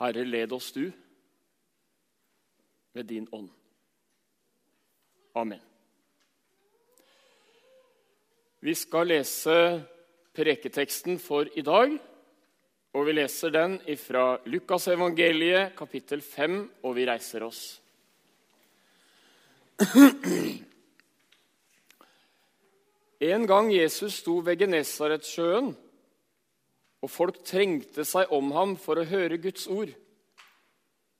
[0.00, 0.86] Herre, led oss du
[2.92, 3.50] med din ånd.
[5.36, 5.60] Amen.
[8.60, 9.56] Vi skal lese
[10.36, 11.92] preketeksten for i dag,
[12.92, 17.62] og vi leser den fra Lukasevangeliet, kapittel 5, og vi reiser oss.
[23.20, 25.74] En gang Jesus sto ved Genesaretsjøen,
[27.00, 29.92] og folk trengte seg om ham for å høre Guds ord,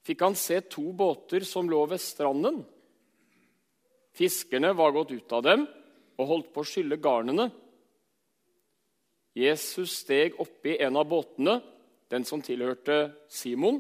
[0.05, 2.61] fikk han se to båter som lå ved stranden.
[4.17, 5.67] Fiskerne var gått ut av dem
[6.21, 7.49] og holdt på å skylle garnene.
[9.37, 11.61] Jesus steg oppi en av båtene,
[12.11, 13.79] den som tilhørte Simon,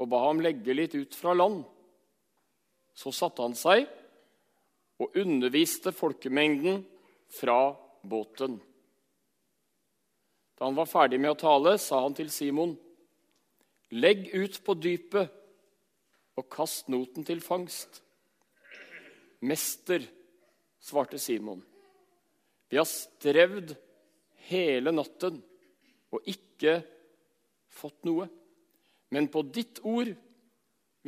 [0.00, 1.62] og ba ham legge litt ut fra land.
[2.96, 3.86] Så satte han seg
[5.00, 6.82] og underviste folkemengden
[7.32, 7.70] fra
[8.02, 8.58] båten.
[10.60, 12.74] Da han var ferdig med å tale, sa han til Simon.:
[13.96, 15.32] Legg ut på dypet
[16.36, 18.02] og kast noten til fangst.
[19.40, 20.04] Mester,
[20.84, 21.62] svarte Simon,
[22.68, 23.72] vi har strevd
[24.50, 25.40] hele natten
[26.12, 26.82] og ikke
[27.72, 28.28] fått noe.
[29.10, 30.12] Men på ditt ord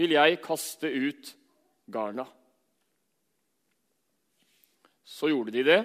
[0.00, 1.34] vil jeg kaste ut
[1.92, 2.24] garna.
[5.04, 5.82] Så gjorde de det,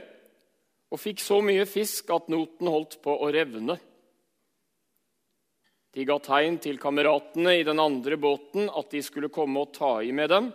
[0.87, 3.75] og fikk så mye fisk at noten holdt på å revne.
[5.97, 9.97] De ga tegn til kameratene i den andre båten at de skulle komme og ta
[10.05, 10.51] i med dem.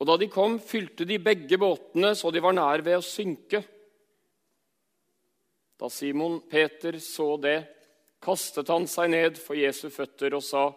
[0.00, 3.60] Og da de kom, fylte de begge båtene så de var nær ved å synke.
[5.78, 7.58] Da Simon Peter så det,
[8.22, 10.70] kastet han seg ned for Jesu føtter og sa,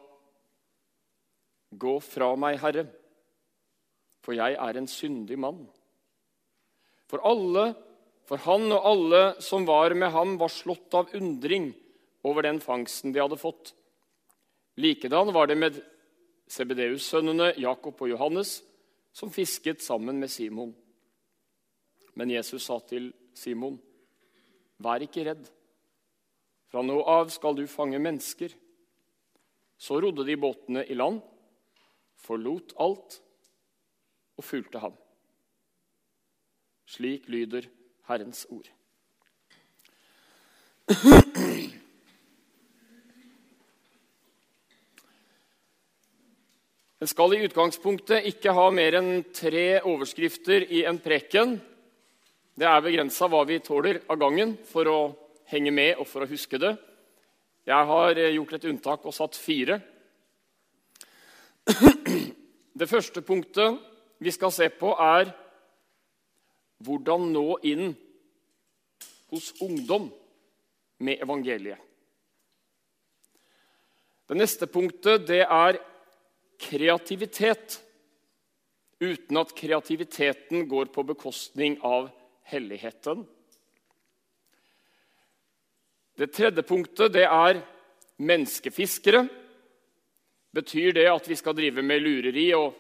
[1.76, 2.86] Gå fra meg, Herre,
[4.24, 5.66] for jeg er en syndig mann.
[7.10, 7.74] For alle,
[8.26, 11.72] for han og alle som var med ham, var slått av undring
[12.26, 13.74] over den fangsten de hadde fått.
[14.82, 15.78] Likedan var det med
[16.52, 18.60] Sebedeus-sønnene Jakob og Johannes,
[19.16, 20.74] som fisket sammen med Simon.
[22.16, 23.80] Men Jesus sa til Simon,
[24.80, 25.48] 'Vær ikke redd.
[26.68, 28.56] Fra nå av skal du fange mennesker.'
[29.78, 31.22] Så rodde de båtene i land,
[32.16, 33.22] forlot alt
[34.38, 34.96] og fulgte ham.
[36.88, 37.68] Slik lyder
[38.10, 38.68] Herrens ord.
[47.02, 51.58] En skal i utgangspunktet ikke ha mer enn tre overskrifter i en preken.
[52.56, 55.00] Det er begrensa hva vi tåler av gangen for å
[55.52, 56.72] henge med og for å huske det.
[57.66, 59.80] Jeg har gjort et unntak og satt fire.
[62.80, 63.78] Det første punktet
[64.22, 65.32] vi skal se på, er
[66.84, 67.94] hvordan nå inn
[69.32, 70.10] hos ungdom
[70.98, 71.80] med evangeliet.
[74.26, 75.78] Det neste punktet det er
[76.62, 77.80] kreativitet
[79.04, 82.10] uten at kreativiteten går på bekostning av
[82.50, 83.26] helligheten.
[86.16, 87.60] Det tredje punktet det er
[88.24, 89.26] menneskefiskere.
[90.56, 92.72] Betyr det at vi skal drive med lureri og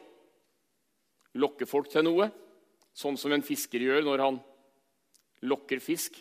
[1.35, 2.29] lokke folk til noe?
[2.95, 4.37] Sånn som en fisker gjør når han
[5.45, 6.15] lokker fisk?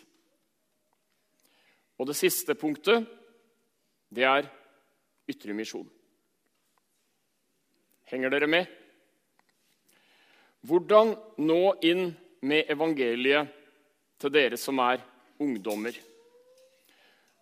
[1.95, 3.05] Og det siste punktet
[4.11, 4.49] det er
[5.31, 5.87] ytre misjon.
[8.11, 8.67] Henger dere med?
[10.65, 11.13] Hvordan
[11.45, 12.09] nå inn
[12.45, 13.53] med evangeliet
[14.21, 15.01] til dere som er
[15.41, 15.95] ungdommer?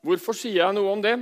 [0.04, 1.16] Hvorfor sier jeg noe om det?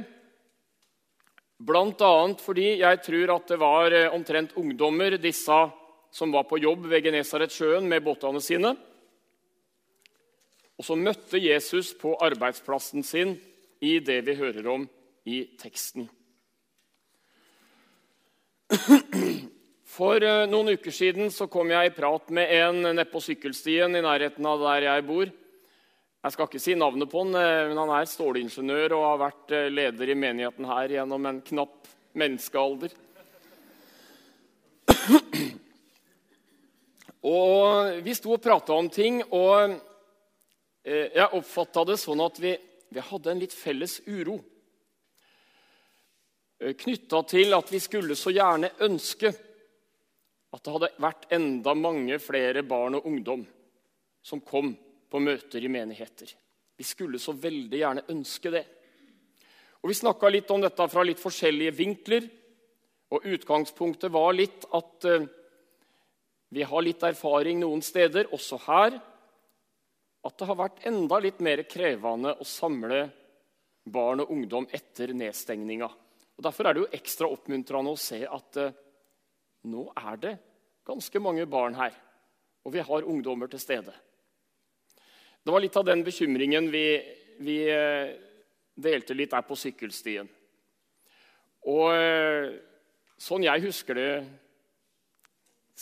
[1.62, 5.58] Annet fordi jeg tror at det var eh, omtrent ungdommer, disse
[6.12, 8.76] som var på jobb ved Genesaretsjøen med båtene sine.
[10.78, 13.36] Og så møtte Jesus på arbeidsplassen sin
[13.82, 14.88] i det vi hører om
[15.30, 16.10] i teksten.
[19.92, 23.92] For eh, noen uker siden så kom jeg i prat med en nede på sykkelstien
[23.98, 25.32] i nærheten av der jeg bor.
[26.22, 29.56] Jeg skal ikke si navnet på han, eh, men han er stålingeniør og har vært
[29.58, 32.96] eh, leder i menigheten her gjennom en knapp menneskealder.
[37.28, 39.76] Og Vi sto og prata om ting, og
[40.84, 42.56] jeg oppfatta det sånn at vi,
[42.90, 44.40] vi hadde en litt felles uro.
[46.62, 49.32] Eh, knytta til at vi skulle så gjerne ønske
[50.52, 53.46] at det hadde vært enda mange flere barn og ungdom
[54.22, 54.76] som kom
[55.10, 56.30] på møter i menigheter.
[56.78, 58.66] Vi skulle så veldig gjerne ønske det.
[59.82, 62.28] Og Vi snakka litt om dette fra litt forskjellige vinkler.
[63.12, 65.26] Og Utgangspunktet var litt at uh,
[66.52, 68.98] vi har litt erfaring noen steder, også her,
[70.22, 73.06] at det har vært enda litt mer krevende å samle
[73.88, 75.88] barn og ungdom etter nedstengninga.
[75.88, 78.76] Og Derfor er det jo ekstra oppmuntrende å se at eh,
[79.72, 80.36] nå er det
[80.88, 81.96] ganske mange barn her,
[82.66, 83.96] og vi har ungdommer til stede.
[85.42, 86.86] Det var litt av den bekymringen vi,
[87.42, 88.12] vi eh,
[88.76, 90.28] delte litt der på sykkelstien.
[91.72, 92.54] Og eh,
[93.22, 94.12] sånn jeg husker det,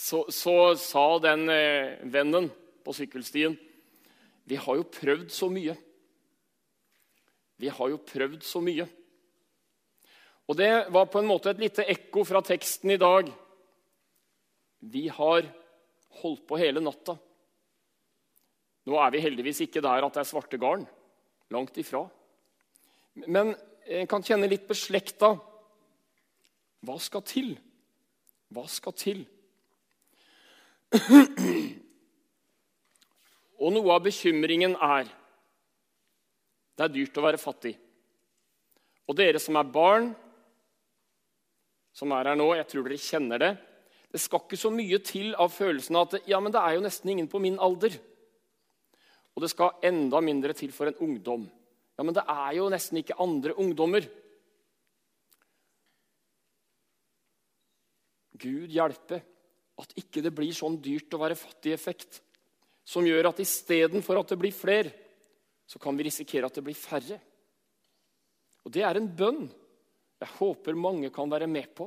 [0.00, 2.48] så, så sa den eh, vennen
[2.84, 3.56] på sykkelstien
[4.48, 5.74] Vi har jo prøvd så mye.
[7.60, 8.86] Vi har jo prøvd så mye.
[10.48, 13.28] Og det var på en måte et lite ekko fra teksten i dag.
[14.80, 15.44] Vi har
[16.22, 17.14] holdt på hele natta.
[18.88, 20.86] Nå er vi heldigvis ikke der at det er svarte garn.
[21.52, 22.06] Langt ifra.
[23.28, 23.52] Men
[23.84, 25.34] en kan kjenne litt beslekta.
[26.88, 27.52] Hva skal til?
[28.50, 29.22] Hva skal til?
[33.60, 35.06] Og noe av bekymringen er
[36.80, 37.74] det er dyrt å være fattig.
[39.10, 40.06] Og dere som er barn,
[41.92, 43.50] som er her nå, jeg tror dere kjenner det.
[44.10, 46.84] Det skal ikke så mye til av følelsen av at ja, men det er jo
[46.86, 47.92] nesten ingen på min alder.
[49.36, 51.44] Og det skal enda mindre til for en ungdom.
[52.00, 54.08] Ja, men det er jo nesten ikke andre ungdommer.
[58.40, 59.20] Gud hjelpe
[59.80, 62.20] at ikke det blir sånn dyrt å være fattig-effekt
[62.86, 64.92] som gjør at istedenfor at det blir flere,
[65.66, 67.20] så kan vi risikere at det blir færre.
[68.66, 69.44] Og det er en bønn
[70.20, 71.86] jeg håper mange kan være med på.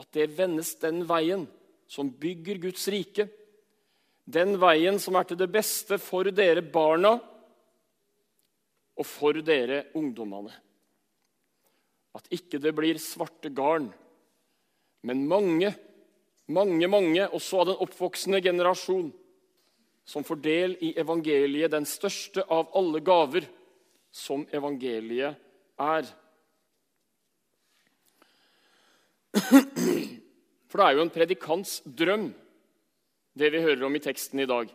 [0.00, 1.44] At det vendes den veien
[1.90, 3.26] som bygger Guds rike.
[4.24, 7.12] Den veien som er til det beste for dere barna
[8.96, 10.54] og for dere ungdommene.
[12.16, 13.88] At ikke det blir svarte garn,
[15.02, 15.72] men mange,
[16.48, 19.12] mange, mange, også av den oppvoksende generasjon,
[20.04, 23.46] som får del i evangeliet, den største av alle gaver
[24.12, 25.38] som evangeliet
[25.78, 26.10] er.
[30.68, 32.30] For det er jo en predikants drøm,
[33.38, 34.68] det vi hører om i teksten i dag.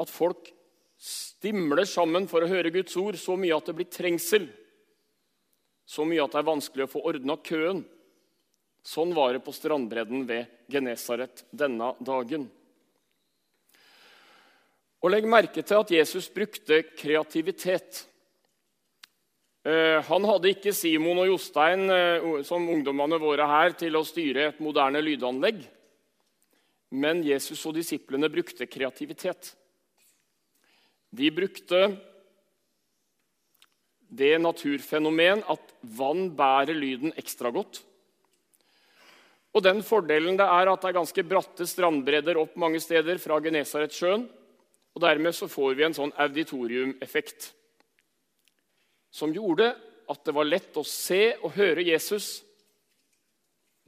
[0.00, 0.50] At folk
[0.96, 4.48] stimler sammen for å høre Guds ord så mye at det blir trengsel.
[5.86, 7.84] Så mye at det er vanskelig å få ordna køen.
[8.86, 12.46] Sånn var det på strandbredden ved Genesaret denne dagen.
[15.02, 18.04] Og Legg merke til at Jesus brukte kreativitet.
[19.66, 24.52] Eh, han hadde ikke Simon og Jostein eh, som ungdommene våre her til å styre
[24.52, 25.64] et moderne lydanlegg.
[26.94, 29.50] Men Jesus og disiplene brukte kreativitet.
[31.10, 31.82] De brukte
[34.06, 37.82] det naturfenomen at vann bærer lyden ekstra godt.
[39.56, 43.38] Og den fordelen det er at det er ganske bratte strandbredder opp mange steder fra
[43.40, 44.26] Genesaretsjøen,
[44.96, 47.50] og Dermed så får vi en sånn auditoriumeffekt
[49.12, 49.70] som gjorde
[50.12, 52.38] at det var lett å se og høre Jesus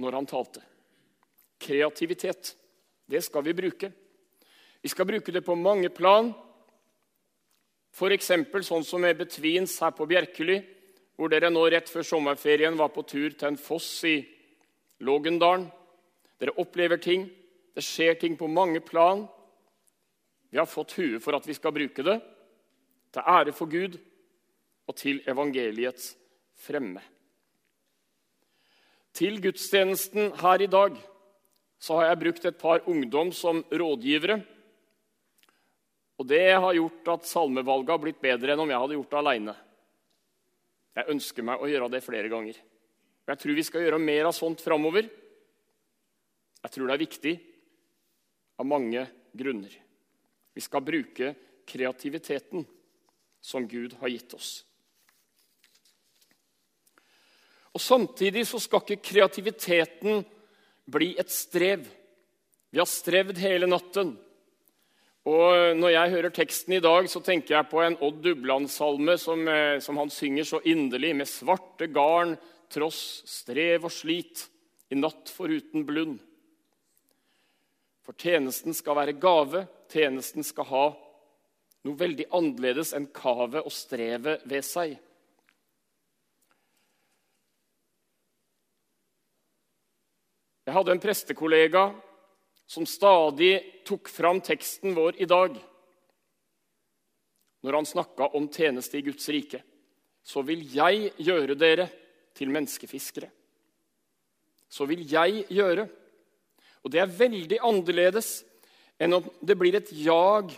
[0.00, 0.62] når han talte.
[1.60, 2.54] Kreativitet.
[3.08, 3.90] Det skal vi bruke.
[4.80, 6.30] Vi skal bruke det på mange plan.
[7.92, 8.30] F.eks.
[8.68, 10.60] sånn som med Betvins her på Bjerkely,
[11.16, 14.18] hvor dere nå rett før sommerferien var på tur til en foss i
[14.98, 15.68] Lågendalen.
[16.38, 17.28] Dere opplever ting.
[17.74, 19.26] Det skjer ting på mange plan.
[20.50, 22.18] Vi har fått huet for at vi skal bruke det
[23.12, 23.98] til ære for Gud
[24.88, 26.14] og til evangeliets
[26.58, 27.02] fremme.
[29.12, 30.96] Til gudstjenesten her i dag
[31.78, 34.40] så har jeg brukt et par ungdom som rådgivere.
[36.18, 39.20] Og det har gjort at salmevalget har blitt bedre enn om jeg hadde gjort det
[39.20, 39.54] aleine.
[40.98, 42.56] Jeg ønsker meg å gjøre det flere ganger.
[43.28, 45.08] Jeg tror vi skal gjøre mer av sånt framover.
[46.62, 47.34] Jeg tror det er viktig
[48.58, 49.04] av mange
[49.36, 49.74] grunner.
[50.56, 51.34] Vi skal bruke
[51.68, 52.64] kreativiteten
[53.44, 54.50] som Gud har gitt oss.
[57.76, 60.24] Og Samtidig så skal ikke kreativiteten
[60.88, 61.84] bli et strev.
[62.72, 64.16] Vi har strevd hele natten.
[65.28, 69.46] Og Når jeg hører teksten i dag, så tenker jeg på en Odd Dubland-salme som,
[69.48, 71.28] eh, som, han synger så inderlig, med
[71.78, 72.36] svarte garn,
[72.70, 74.48] tross strev og slit,
[74.90, 76.18] i natt foruten blund.
[78.02, 80.86] For tjenesten skal være gave, tjenesten skal ha
[81.84, 84.96] noe veldig annerledes enn kavet og strevet ved seg.
[90.66, 91.86] Jeg hadde en prestekollega
[92.68, 95.56] som stadig tok fram teksten vår i dag
[97.64, 99.62] når han snakka om tjeneste i Guds rike.
[100.24, 101.88] Så vil jeg gjøre dere
[102.36, 103.30] til menneskefiskere.
[104.68, 105.88] Så vil jeg gjøre.
[106.84, 108.42] Og det er veldig annerledes
[108.98, 110.52] enn om det blir et jag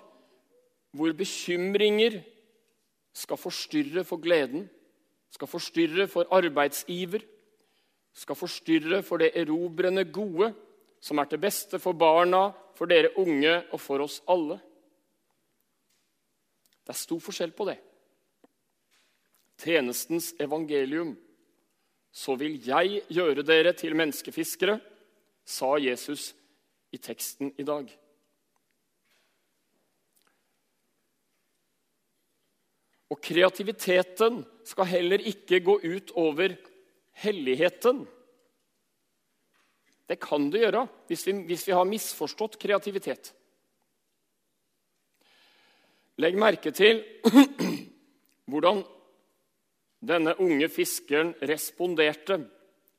[0.96, 2.18] hvor bekymringer
[3.14, 4.68] skal forstyrre for gleden.
[5.30, 7.22] skal forstyrre for arbeidsiver,
[8.12, 10.50] skal forstyrre for det erobrende gode,
[11.00, 14.58] som er til beste for barna, for dere unge og for oss alle.
[16.82, 17.78] Det er stor forskjell på det.
[19.60, 21.14] Tjenestens evangelium.
[22.10, 24.80] Så vil jeg gjøre dere til menneskefiskere,
[25.46, 26.32] sa Jesus
[26.90, 27.90] i teksten i dag.
[33.10, 36.54] Og kreativiteten skal heller ikke gå ut over
[37.22, 38.04] helligheten.
[40.06, 43.32] Det kan det gjøre hvis vi, hvis vi har misforstått kreativitet.
[46.20, 47.02] Legg merke til
[48.50, 48.82] hvordan
[50.00, 52.40] denne unge fiskeren responderte.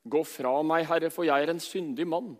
[0.03, 2.33] Gå fra meg, Herre, for jeg er en syndig mann.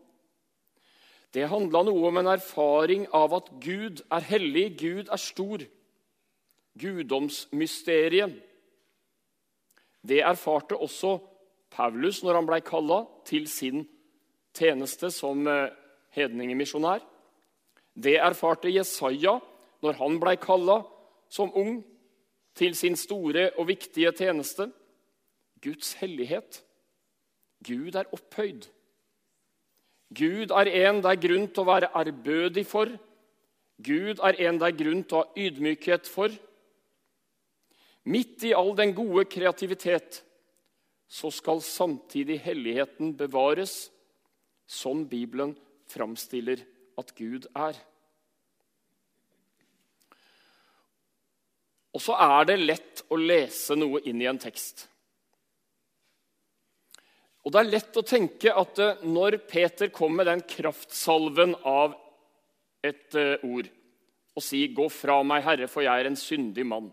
[1.32, 5.64] Det handla noe om en erfaring av at Gud er hellig, Gud er stor
[6.82, 8.34] guddomsmysteriet.
[10.02, 11.20] Det erfarte også
[11.72, 13.86] Paulus når han blei kalla til sin
[14.58, 15.72] tjeneste som eh,
[16.18, 17.04] hedningemisjonær.
[17.94, 19.38] Det erfarte Jesaja
[19.84, 20.82] når han blei kalla
[21.32, 21.80] som ung
[22.56, 24.70] til sin store og viktige tjeneste.
[25.62, 26.64] Guds hellighet.
[27.68, 28.68] Gud er opphøyd.
[30.12, 32.90] Gud er en det er grunn til å være ærbødig for.
[33.82, 36.34] Gud er en det er grunn til å ha ydmykhet for.
[38.04, 40.24] Midt i all den gode kreativitet
[41.12, 43.92] så skal samtidig helligheten bevares,
[44.66, 45.54] som Bibelen
[45.92, 46.62] framstiller
[46.98, 47.76] at Gud er.
[51.92, 54.86] Og så er det lett å lese noe inn i en tekst.
[57.42, 61.96] Og det er lett å tenke at eh, når Peter kom med den kraftsalven av
[62.86, 63.70] et eh, ord
[64.32, 66.92] og sier 'Gå fra meg, Herre, for jeg er en syndig mann',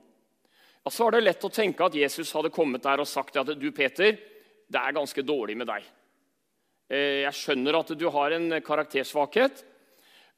[0.83, 3.53] ja, så var det lett å tenke at Jesus hadde kommet der og sagt at
[3.61, 4.17] du, Peter,
[4.69, 5.85] det er ganske dårlig med deg.
[6.89, 9.65] Eh, jeg skjønner at du har en karaktersvakhet.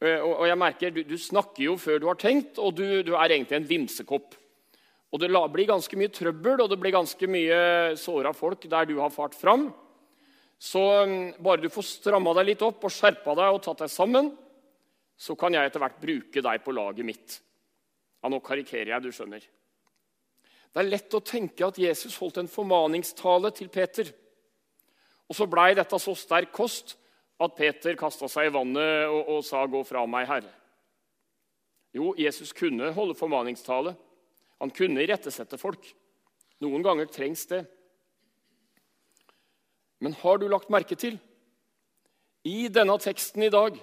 [0.00, 3.34] Og jeg merker, Du, du snakker jo før du har tenkt, og du, du er
[3.34, 4.32] egentlig en vimsekopp.
[5.10, 8.98] Og Det blir ganske mye trøbbel og det blir ganske mye såra folk der du
[9.00, 9.72] har fart fram.
[10.60, 13.90] Så mm, bare du får stramma deg litt opp og skjerpa deg og tatt deg
[13.90, 14.30] sammen,
[15.16, 17.40] så kan jeg etter hvert bruke deg på laget mitt.
[18.20, 19.42] Ja, Nå karikerer jeg, du skjønner.
[20.70, 24.12] Det er lett å tenke at Jesus holdt en formaningstale til Peter.
[25.26, 26.94] Og så blei dette så sterk kost
[27.40, 30.52] at Peter kasta seg i vannet og, og, sa, 'Gå fra meg, Herre'.
[31.96, 33.96] Jo, Jesus kunne holde formaningstale.
[34.60, 35.88] Han kunne irettesette folk.
[36.60, 37.64] Noen ganger trengs det.
[40.00, 41.18] Men har du lagt merke til
[42.48, 43.76] I denne teksten i dag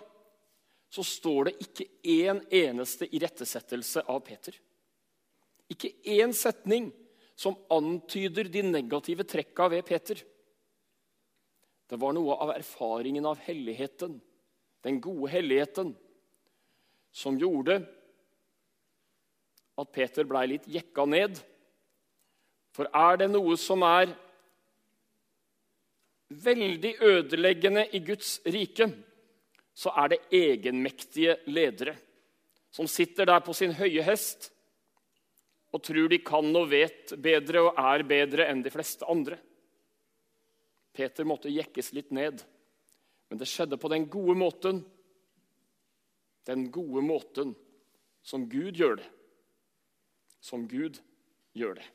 [0.89, 4.55] så står det ikke én eneste irettesettelse av Peter.
[5.69, 6.87] Ikke én setning
[7.37, 10.21] som antyder de negative trekka ved Peter.
[11.87, 14.17] Det var noe av erfaringen av helligheten,
[14.83, 15.93] den gode helligheten,
[17.11, 17.81] som gjorde
[19.77, 21.37] at Peter blei litt jekka ned.
[22.75, 24.13] For er det noe som er
[26.27, 28.89] veldig ødeleggende i Guds rike,
[29.77, 31.95] så er det egenmektige ledere
[32.73, 34.49] som sitter der på sin høye hest
[35.73, 39.37] og tror de kan og vet bedre og er bedre enn de fleste andre.
[40.95, 42.41] Peter måtte jekkes litt ned,
[43.29, 44.81] men det skjedde på den gode måten.
[46.47, 47.53] Den gode måten
[48.25, 49.09] som Gud gjør det.
[50.47, 51.01] Som Gud
[51.57, 51.87] gjør det.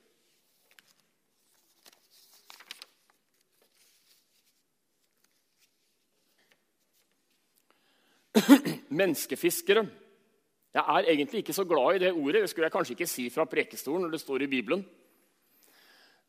[9.01, 9.87] Menneskefiskere
[10.73, 12.43] jeg er egentlig ikke så glad i det ordet.
[12.43, 14.85] Det skulle jeg kanskje ikke si fra prekestolen når det står i Bibelen.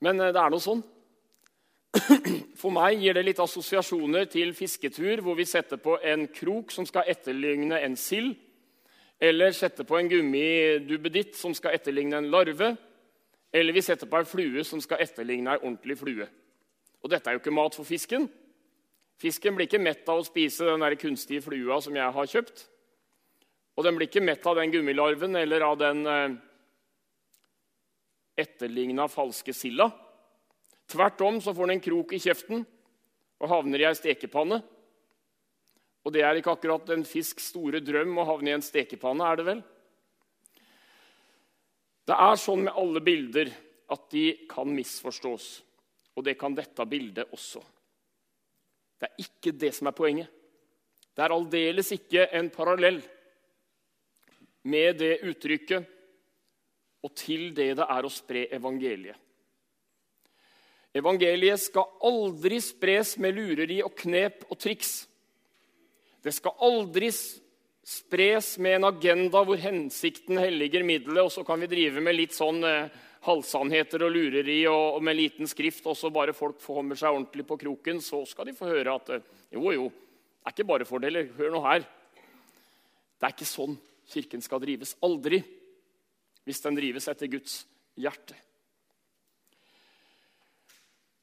[0.03, 0.81] Men eh, det er noe sånn.
[2.59, 6.87] For meg gir det litt assosiasjoner til fisketur, hvor vi setter på en krok som
[6.89, 8.35] skal etterligne en sild,
[9.23, 12.73] eller setter på en gummidubbeditt som skal etterligne en larve,
[13.53, 16.27] eller vi setter på en flue som skal etterligne en ordentlig flue.
[17.03, 18.27] Og dette er jo ikke mat for fisken.
[19.21, 22.65] Fisken blir ikke mett av å spise den der kunstige flua som jeg har kjøpt.
[23.77, 26.35] Og den blir ikke mett av den gummilarven eller av den eh,
[28.43, 29.87] etterligna falske silda.
[30.89, 32.65] Tvert om så får den en krok i kjeften
[33.39, 34.59] og havner i ei stekepanne.
[36.03, 39.39] Og det er ikke akkurat en fisks store drøm å havne i en stekepanne, er
[39.39, 39.61] det vel?
[42.03, 43.51] Det er sånn med alle bilder
[43.93, 45.47] at de kan misforstås.
[46.13, 47.63] Og det kan dette bildet også.
[48.99, 50.29] Det er ikke det som er poenget.
[51.13, 52.99] Det er aldeles ikke en parallell
[54.63, 55.89] med det uttrykket
[57.03, 59.19] og til det det er å spre evangeliet.
[60.93, 65.07] Evangeliet skal aldri spres med lureri og knep og triks.
[66.23, 67.09] Det skal aldri
[67.83, 72.35] spres med en agenda hvor hensikten helliger middelet, og så kan vi drive med litt
[72.35, 72.93] sånn eh,
[73.27, 77.59] halvsannheter og lureri og, med liten skrift, og så bare folk kommer seg ordentlig på
[77.65, 81.27] kroken, så skal de få høre at eh, jo, jo, det er ikke bare fordeler.
[81.37, 81.83] Hør nå her.
[83.19, 83.77] Det er ikke sånn
[84.13, 84.97] Kirken skal drives.
[85.07, 85.39] Aldri.
[86.43, 87.61] Hvis den drives etter Guds
[87.95, 88.35] hjerte.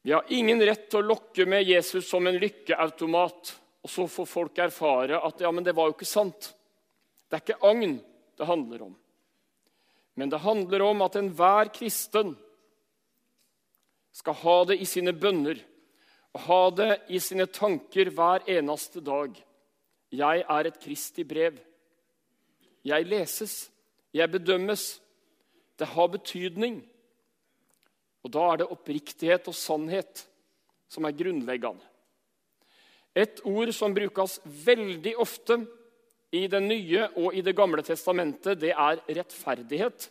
[0.01, 4.29] Vi har ingen rett til å lokke med Jesus som en lykkeautomat, og så får
[4.29, 6.53] folk erfare at ja, men det var jo ikke sant.
[7.29, 7.97] Det er ikke agn
[8.37, 8.95] det handler om.
[10.15, 12.35] Men det handler om at enhver kristen
[14.13, 15.61] skal ha det i sine bønner
[16.35, 19.33] og ha det i sine tanker hver eneste dag.
[20.11, 21.59] Jeg er et Kristi brev.
[22.85, 23.71] Jeg leses,
[24.15, 25.01] jeg bedømmes.
[25.79, 26.81] Det har betydning.
[28.23, 30.27] Og da er det oppriktighet og sannhet
[30.91, 31.90] som er grunnleggende.
[33.17, 35.59] Et ord som brukes veldig ofte
[36.31, 40.11] i Det nye og i Det gamle testamentet, det er rettferdighet.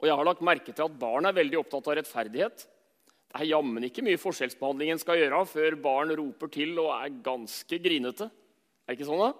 [0.00, 2.64] Og jeg har lagt merke til at barn er veldig opptatt av rettferdighet.
[3.32, 7.20] Det er jammen ikke mye forskjellsbehandling en skal gjøre før barn roper til og er
[7.24, 8.26] ganske grinete.
[8.26, 9.30] Er det ikke sånn, da?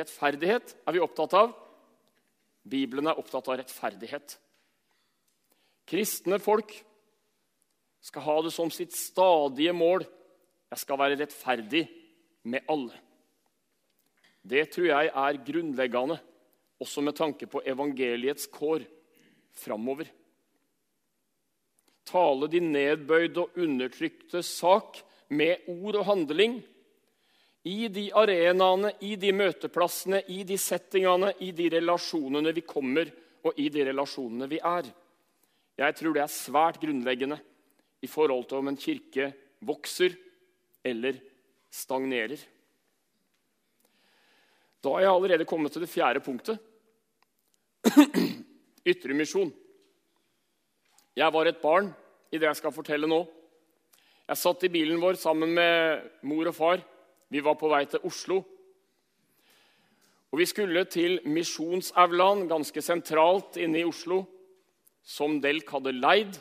[0.00, 1.52] Rettferdighet er vi opptatt av.
[2.64, 4.38] Bibelen er opptatt av rettferdighet.
[5.84, 6.72] Kristne folk
[8.04, 10.06] skal ha det som sitt stadige mål.
[10.70, 11.84] Jeg skal være rettferdig
[12.50, 13.00] med alle.
[14.44, 16.18] Det tror jeg er grunnleggende,
[16.80, 18.84] også med tanke på evangeliets kår
[19.56, 20.10] framover.
[22.04, 25.00] Tale de nedbøyde og undertrykte sak
[25.32, 26.58] med ord og handling.
[27.64, 33.08] I de arenaene, i de møteplassene, i de settingene, i de relasjonene vi kommer,
[33.44, 34.90] og i de relasjonene vi er.
[35.80, 37.40] Jeg tror det er svært grunnleggende
[38.04, 39.30] i forhold til om en kirke
[39.64, 40.12] vokser
[40.84, 41.18] eller
[41.72, 42.38] stagnerer.
[44.84, 46.58] Da er jeg allerede kommet til det fjerde punktet.
[48.92, 49.52] Ytremisjon.
[51.16, 51.88] Jeg var et barn
[52.32, 53.22] i det jeg skal fortelle nå.
[54.28, 56.82] Jeg satt i bilen vår sammen med mor og far.
[57.32, 58.42] Vi var på vei til Oslo.
[60.34, 64.24] Og Vi skulle til Misjonsaulaen, ganske sentralt inne i Oslo
[65.04, 66.38] som Delk hadde leid.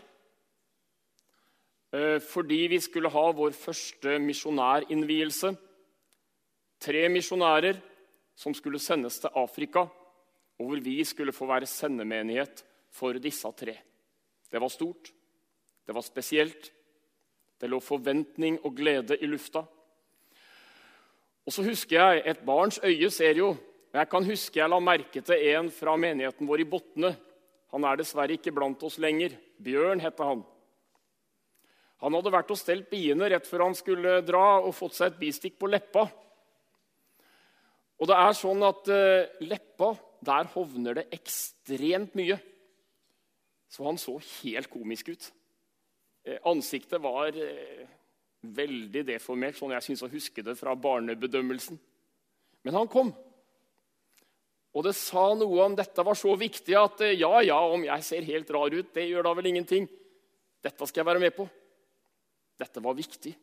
[1.93, 5.53] Eh, fordi vi skulle ha vår første misjonærinnvielse.
[6.81, 7.79] Tre misjonærer
[8.35, 9.85] som skulle sendes til Afrika,
[10.59, 13.77] og hvor vi skulle få være sendemenighet for disse tre.
[14.51, 15.11] Det var stort,
[15.85, 16.71] det var spesielt,
[17.61, 19.63] det lå forventning og glede i lufta.
[21.45, 23.55] Og så husker jeg, Et barns øye ser jo.
[23.93, 27.15] Jeg kan huske jeg la merke til en fra menigheten vår i Botne
[27.73, 29.33] han er dessverre ikke blant oss lenger.
[29.57, 30.43] Bjørn heter han.
[32.03, 35.21] Han hadde vært og stelt biene rett før han skulle dra, og fått seg et
[35.21, 36.03] bistikk på leppa.
[38.03, 42.35] Og det er sånn at uh, leppa, der hovner det ekstremt mye.
[43.71, 45.29] Så han så helt komisk ut.
[46.23, 47.87] Eh, ansiktet var eh,
[48.43, 51.79] veldig deformert, sånn jeg syns å huske det fra barnebedømmelsen.
[52.63, 53.09] Men han kom.
[54.73, 58.05] Og det sa noe om dette var så viktig at eh, ja, ja, om jeg
[58.07, 59.89] ser helt rar ut, det gjør da vel ingenting.
[60.63, 61.49] Dette skal jeg være med på.
[62.63, 63.33] Dette var viktig.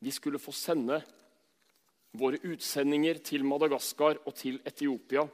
[0.00, 1.02] Vi skulle få sende
[2.16, 5.26] våre utsendinger til Madagaskar og til Etiopia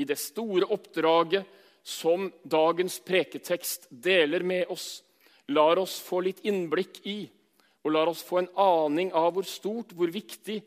[0.00, 1.44] i det store oppdraget
[1.84, 5.02] som dagens preketekst deler med oss,
[5.52, 7.18] lar oss få litt innblikk i,
[7.84, 10.60] og lar oss få en aning av hvor stort, hvor viktig,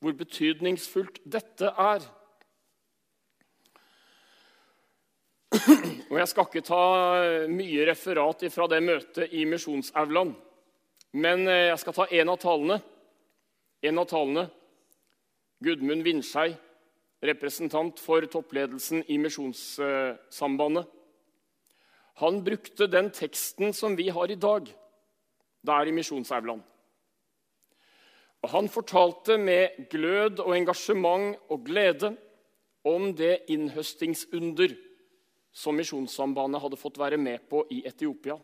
[0.00, 2.04] hvor betydningsfullt dette er.
[6.10, 6.84] Og Jeg skal ikke ta
[7.50, 10.32] mye referat fra det møtet i Misjonsaulaen.
[11.12, 12.80] Men eh, jeg skal ta en av talene.
[13.82, 14.46] En av talene.
[15.60, 16.54] Gudmund Vindskei,
[17.20, 20.88] representant for toppledelsen i Misjonssambandet.
[22.20, 24.68] Han brukte den teksten som vi har i dag,
[25.64, 26.62] der i Misjonsaulaen.
[28.48, 32.14] Han fortalte med glød og engasjement og glede
[32.88, 34.72] om det innhøstingsunder
[35.52, 38.38] som Misjonssambandet hadde fått være med på i Etiopia.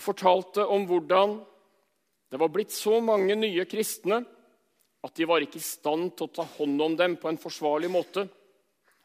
[0.00, 1.34] Og fortalte om hvordan
[2.32, 4.22] det var blitt så mange nye kristne
[5.04, 7.90] at de var ikke i stand til å ta hånd om dem på en forsvarlig
[7.92, 8.22] måte.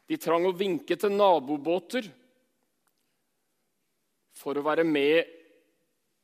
[0.08, 2.08] De trang å vinke til nabobåter
[4.40, 5.34] for å være med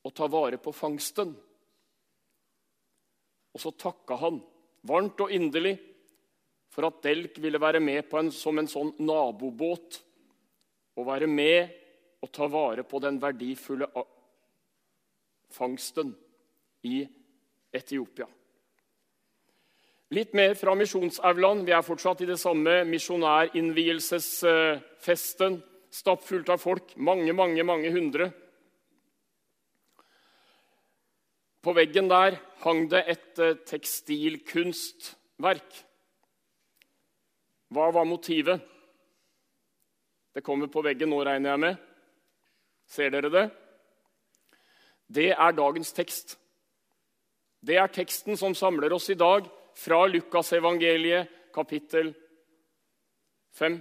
[0.09, 1.35] og ta vare på fangsten.
[3.53, 4.41] Og så takka han
[4.89, 5.75] varmt og inderlig
[6.73, 10.01] for at Delk ville være med en, som en sånn nabobåt
[10.97, 11.77] og være med
[12.25, 13.91] og ta vare på den verdifulle
[15.53, 16.15] fangsten
[16.83, 17.07] i
[17.73, 18.27] Etiopia.
[20.13, 21.65] Litt mer fra misjonsaulaen.
[21.65, 25.63] Vi er fortsatt i det samme misjonærinnvielsesfesten.
[25.93, 26.97] Stappfullt av folk.
[26.97, 28.31] Mange, mange, mange hundre.
[31.63, 32.35] På veggen der
[32.65, 35.85] hang det et eh, tekstilkunstverk.
[37.73, 38.61] Hva var motivet?
[40.33, 41.75] Det kommer på veggen nå, regner jeg med.
[42.89, 43.62] Ser dere det?
[45.13, 46.37] Det er dagens tekst.
[47.61, 49.45] Det er teksten som samler oss i dag
[49.77, 52.09] fra Lukasevangeliet, kapittel
[53.53, 53.77] 5.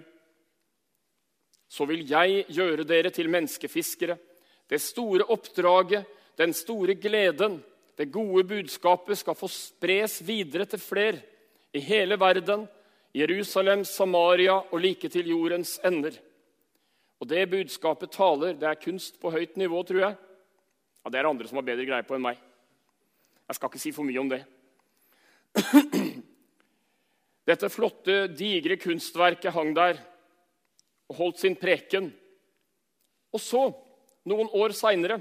[1.73, 4.19] Så vil jeg gjøre dere til menneskefiskere.
[4.69, 6.05] Det store oppdraget,
[6.37, 7.63] den store gleden,
[7.97, 11.19] det gode budskapet skal få spres videre til fler
[11.73, 12.67] i hele verden,
[13.15, 16.17] Jerusalem, Samaria og like til jordens ender.
[17.21, 20.17] Og det budskapet taler, det er kunst på høyt nivå, tror jeg.
[21.03, 22.39] Ja, Det er andre som har bedre greie på enn meg.
[23.49, 24.43] Jeg skal ikke si for mye om det.
[27.51, 29.99] Dette flotte, digre kunstverket hang der
[31.11, 32.13] og holdt sin preken.
[33.35, 33.67] Og så,
[34.29, 35.19] noen år seinere,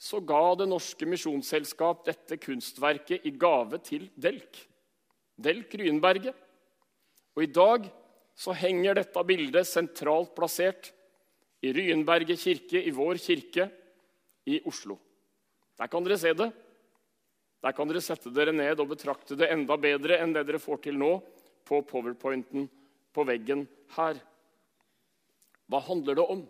[0.00, 4.56] så ga Det Norske Misjonsselskap dette kunstverket i gave til Delk.
[5.36, 6.32] Delk Ryenberget.
[7.36, 7.84] Og i dag
[8.32, 10.88] så henger dette bildet sentralt plassert
[11.60, 13.68] i Ryenberget kirke, i vår kirke
[14.46, 14.96] i Oslo.
[15.78, 16.50] Der kan dere se det.
[17.60, 20.80] Der kan dere sette dere ned og betrakte det enda bedre enn det dere får
[20.86, 21.18] til nå
[21.68, 22.68] på powerpointen
[23.12, 24.20] på veggen her.
[25.70, 26.46] Hva handler det om?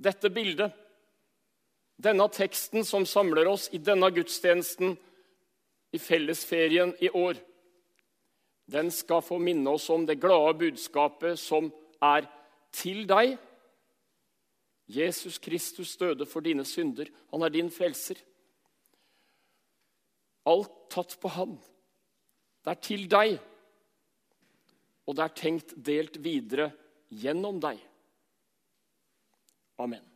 [0.00, 0.72] Dette bildet,
[2.00, 4.96] denne teksten som samler oss i denne gudstjenesten
[5.92, 7.36] i fellesferien i år,
[8.70, 11.68] den skal få minne oss om det glade budskapet som
[12.00, 12.28] er
[12.72, 13.34] til deg.
[14.90, 17.10] Jesus Kristus døde for dine synder.
[17.30, 18.18] Han er din frelser.
[20.50, 21.56] Alt tatt på han.
[22.64, 23.38] Det er til deg,
[25.06, 26.70] og det er tenkt delt videre
[27.08, 27.80] gjennom deg.
[29.80, 30.09] Amen.